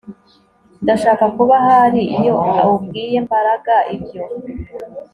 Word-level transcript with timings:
Ndashaka 0.83 1.25
kuba 1.35 1.55
ahari 1.61 2.01
iyo 2.17 2.33
ubwiye 2.73 3.17
Mbaraga 3.25 3.75
ibyo 3.95 4.21